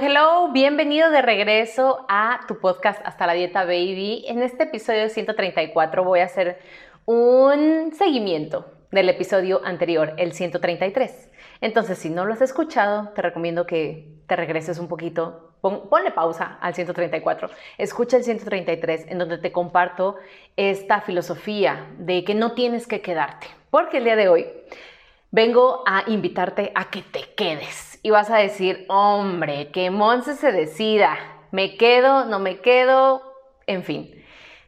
[0.00, 4.24] Hello, bienvenido de regreso a tu podcast Hasta la Dieta Baby.
[4.26, 6.58] En este episodio 134 voy a hacer
[7.04, 11.30] un seguimiento del episodio anterior, el 133.
[11.60, 16.58] Entonces, si no lo has escuchado, te recomiendo que te regreses un poquito, ponle pausa
[16.60, 20.16] al 134, escucha el 133 en donde te comparto
[20.56, 24.46] esta filosofía de que no tienes que quedarte, porque el día de hoy
[25.30, 30.52] vengo a invitarte a que te quedes y vas a decir, hombre, que Monse se
[30.52, 31.16] decida,
[31.52, 33.22] me quedo, no me quedo,
[33.66, 34.22] en fin.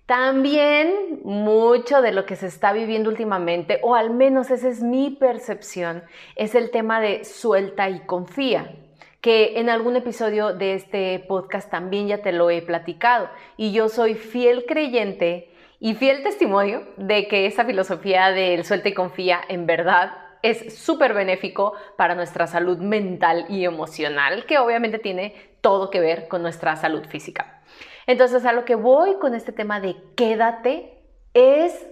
[0.06, 5.11] También mucho de lo que se está viviendo últimamente, o al menos esa es mi
[5.11, 6.05] percepción,
[6.36, 8.77] es el tema de suelta y confía,
[9.22, 13.31] que en algún episodio de este podcast también ya te lo he platicado.
[13.56, 15.50] Y yo soy fiel creyente
[15.81, 21.14] y fiel testimonio de que esa filosofía del suelta y confía en verdad es súper
[21.14, 26.77] benéfico para nuestra salud mental y emocional, que obviamente tiene todo que ver con nuestra
[26.77, 27.62] salud física.
[28.06, 31.87] Entonces, a lo que voy con este tema de quédate es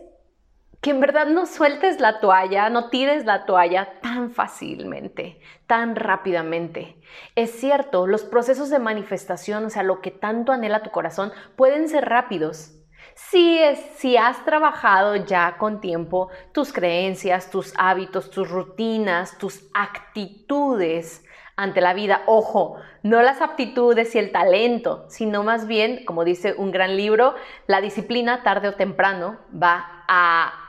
[0.82, 7.00] que en verdad no sueltes la toalla, no tires la toalla tan fácilmente, tan rápidamente.
[7.36, 11.88] Es cierto, los procesos de manifestación, o sea, lo que tanto anhela tu corazón, pueden
[11.88, 12.74] ser rápidos,
[13.14, 19.64] si, es, si has trabajado ya con tiempo tus creencias, tus hábitos, tus rutinas, tus
[19.74, 21.24] actitudes
[21.56, 26.54] ante la vida, ojo, no las aptitudes y el talento, sino más bien, como dice
[26.56, 27.34] un gran libro,
[27.66, 30.62] la disciplina tarde o temprano va a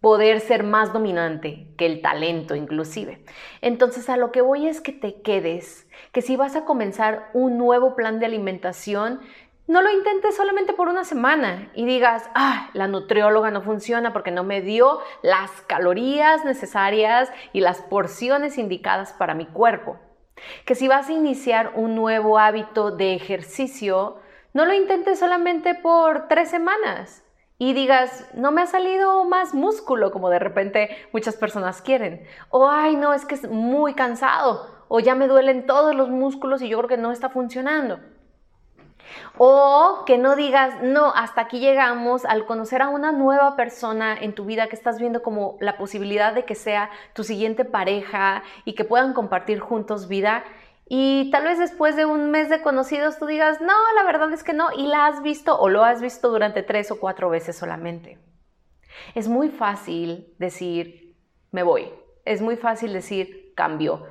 [0.00, 3.24] poder ser más dominante que el talento inclusive.
[3.62, 7.56] Entonces a lo que voy es que te quedes, que si vas a comenzar un
[7.56, 9.20] nuevo plan de alimentación,
[9.66, 14.30] no lo intentes solamente por una semana y digas, ah, la nutrióloga no funciona porque
[14.30, 19.96] no me dio las calorías necesarias y las porciones indicadas para mi cuerpo.
[20.66, 24.18] Que si vas a iniciar un nuevo hábito de ejercicio,
[24.52, 27.24] no lo intentes solamente por tres semanas
[27.56, 32.26] y digas, no me ha salido más músculo como de repente muchas personas quieren.
[32.50, 34.68] O, ay, no, es que es muy cansado.
[34.88, 38.00] O ya me duelen todos los músculos y yo creo que no está funcionando.
[39.36, 44.34] O que no digas, no, hasta aquí llegamos al conocer a una nueva persona en
[44.34, 48.74] tu vida que estás viendo como la posibilidad de que sea tu siguiente pareja y
[48.74, 50.44] que puedan compartir juntos vida.
[50.86, 54.44] Y tal vez después de un mes de conocidos tú digas, no, la verdad es
[54.44, 57.56] que no, y la has visto o lo has visto durante tres o cuatro veces
[57.56, 58.18] solamente.
[59.14, 61.16] Es muy fácil decir,
[61.50, 61.90] me voy.
[62.24, 64.06] Es muy fácil decir, cambio.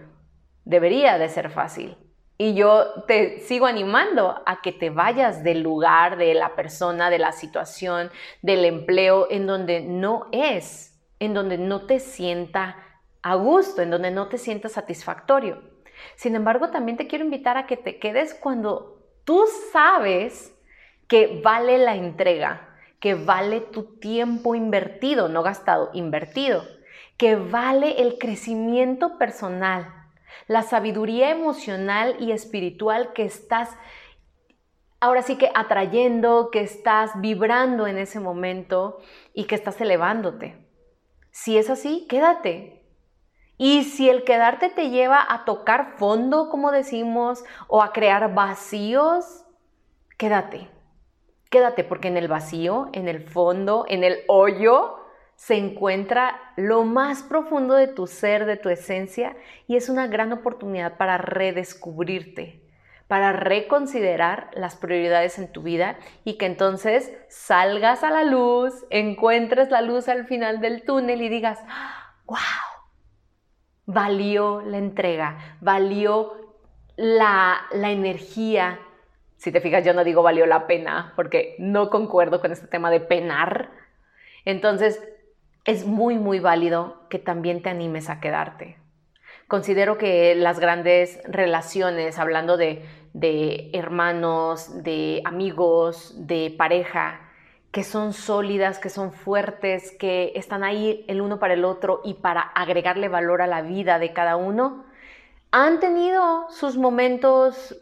[0.65, 1.97] Debería de ser fácil.
[2.43, 7.17] Y yo te sigo animando a que te vayas del lugar, de la persona, de
[7.17, 8.11] la situación,
[8.41, 12.75] del empleo en donde no es, en donde no te sienta
[13.21, 15.61] a gusto, en donde no te sienta satisfactorio.
[16.17, 20.53] Sin embargo, también te quiero invitar a que te quedes cuando tú sabes
[21.07, 26.65] que vale la entrega, que vale tu tiempo invertido, no gastado, invertido,
[27.15, 30.02] que vale el crecimiento personal
[30.47, 33.69] la sabiduría emocional y espiritual que estás
[35.03, 38.99] ahora sí que atrayendo, que estás vibrando en ese momento
[39.33, 40.55] y que estás elevándote.
[41.29, 42.85] Si es así, quédate.
[43.57, 49.43] Y si el quedarte te lleva a tocar fondo, como decimos, o a crear vacíos,
[50.17, 50.69] quédate.
[51.49, 54.95] Quédate porque en el vacío, en el fondo, en el hoyo,
[55.35, 59.35] se encuentra lo más profundo de tu ser, de tu esencia,
[59.67, 62.61] y es una gran oportunidad para redescubrirte,
[63.07, 69.69] para reconsiderar las prioridades en tu vida y que entonces salgas a la luz, encuentres
[69.69, 71.59] la luz al final del túnel y digas,
[72.25, 72.37] wow,
[73.85, 76.55] valió la entrega, valió
[76.95, 78.79] la, la energía.
[79.37, 82.89] Si te fijas, yo no digo valió la pena porque no concuerdo con este tema
[82.89, 83.71] de penar.
[84.45, 85.01] Entonces,
[85.65, 88.77] es muy, muy válido que también te animes a quedarte.
[89.47, 92.85] Considero que las grandes relaciones, hablando de,
[93.73, 97.21] hermanos, de amigos, de pareja,
[97.71, 102.15] que son sólidas, que son fuertes, que están ahí el uno para el otro y
[102.15, 104.85] para agregarle valor a la vida de cada uno,
[105.51, 107.75] han tenido sus momentos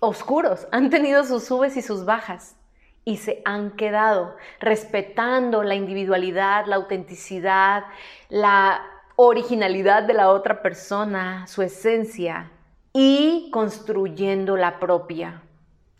[0.00, 2.56] oscuros, han tenido sus subes y sus bajas
[3.04, 7.84] y se han quedado respetando la individualidad, la autenticidad,
[8.28, 8.82] la
[9.16, 12.50] originalidad de la otra persona, su esencia
[12.92, 15.42] y construyendo la propia,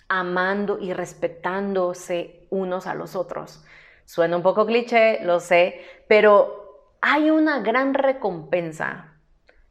[0.08, 3.64] amando y respetándose unos a los otros.
[4.04, 9.13] Suena un poco cliché, lo sé, pero hay una gran recompensa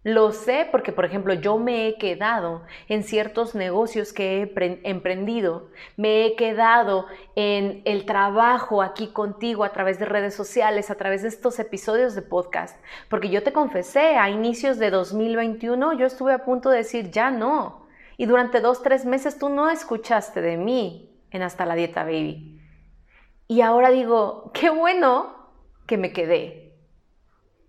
[0.04, 5.70] lo sé porque, por ejemplo, yo me he quedado en ciertos negocios que he emprendido,
[5.96, 11.22] me he quedado en el trabajo aquí contigo a través de redes sociales, a través
[11.22, 12.78] de estos episodios de podcast,
[13.10, 17.32] porque yo te confesé a inicios de 2021, yo estuve a punto de decir, ya
[17.32, 17.88] no.
[18.18, 22.62] Y durante dos, tres meses tú no escuchaste de mí en Hasta la Dieta Baby.
[23.48, 25.34] Y ahora digo, qué bueno
[25.88, 26.63] que me quedé,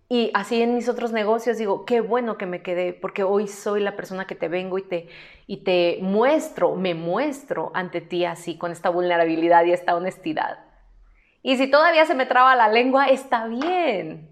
[0.09, 3.81] y así en mis otros negocios digo, qué bueno que me quedé, porque hoy soy
[3.81, 5.09] la persona que te vengo y te,
[5.47, 10.59] y te muestro, me muestro ante ti así, con esta vulnerabilidad y esta honestidad.
[11.43, 14.31] Y si todavía se me traba la lengua, está bien.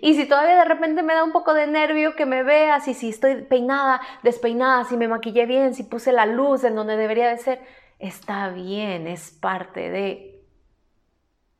[0.00, 2.94] Y si todavía de repente me da un poco de nervio que me veas y
[2.94, 7.28] si estoy peinada, despeinada, si me maquillé bien, si puse la luz en donde debería
[7.28, 7.60] de ser,
[7.98, 10.44] está bien, es parte de...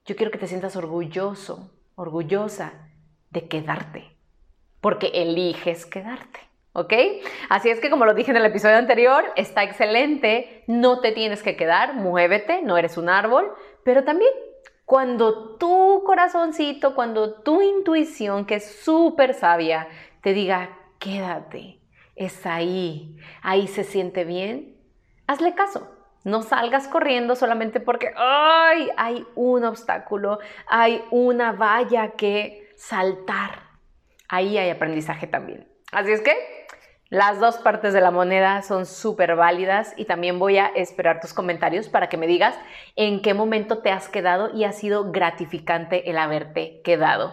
[0.05, 2.90] Yo quiero que te sientas orgulloso, orgullosa
[3.31, 4.17] de quedarte,
[4.81, 6.41] porque eliges quedarte.
[6.73, 6.93] ¿Ok?
[7.49, 11.43] Así es que como lo dije en el episodio anterior, está excelente, no te tienes
[11.43, 13.53] que quedar, muévete, no eres un árbol,
[13.85, 14.31] pero también
[14.85, 19.89] cuando tu corazoncito, cuando tu intuición, que es súper sabia,
[20.21, 21.81] te diga, quédate,
[22.15, 24.77] es ahí, ahí se siente bien,
[25.27, 25.97] hazle caso.
[26.23, 28.91] No salgas corriendo solamente porque ¡ay!
[28.97, 33.61] hay un obstáculo, hay una valla que saltar.
[34.29, 35.69] Ahí hay aprendizaje también.
[35.93, 36.35] Así es que
[37.11, 41.35] las dos partes de la moneda son súper válidas y también voy a esperar tus
[41.35, 42.57] comentarios para que me digas
[42.97, 47.33] en qué momento te has quedado y ha sido gratificante el haberte quedado.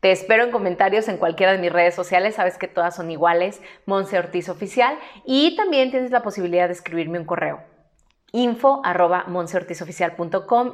[0.00, 3.60] Te espero en comentarios en cualquiera de mis redes sociales, sabes que todas son iguales,
[3.84, 7.62] Monse Ortiz Oficial, y también tienes la posibilidad de escribirme un correo
[8.32, 9.26] info arroba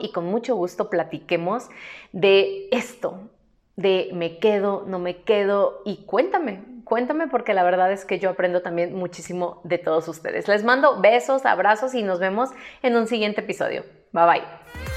[0.00, 1.68] y con mucho gusto platiquemos
[2.12, 3.30] de esto,
[3.76, 8.30] de me quedo, no me quedo y cuéntame, cuéntame porque la verdad es que yo
[8.30, 10.48] aprendo también muchísimo de todos ustedes.
[10.48, 12.50] Les mando besos, abrazos y nos vemos
[12.82, 13.84] en un siguiente episodio.
[14.12, 14.93] Bye bye.